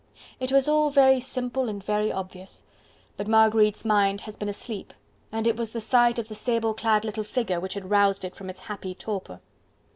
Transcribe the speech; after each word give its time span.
It 0.39 0.51
was 0.51 0.67
all 0.67 0.89
very 0.89 1.19
simple 1.19 1.69
and 1.69 1.83
very 1.83 2.11
obvious: 2.11 2.63
but 3.17 3.27
Marguerite's 3.27 3.85
mind 3.85 4.21
had 4.21 4.39
been 4.39 4.49
asleep, 4.49 4.93
and 5.31 5.45
it 5.45 5.57
was 5.57 5.73
the 5.73 5.79
sight 5.79 6.17
of 6.17 6.27
the 6.27 6.33
sable 6.33 6.73
clad 6.73 7.05
little 7.05 7.23
figure 7.23 7.59
which 7.59 7.75
had 7.75 7.91
roused 7.91 8.25
it 8.25 8.35
from 8.35 8.49
its 8.49 8.61
happy 8.61 8.95
torpor. 8.95 9.41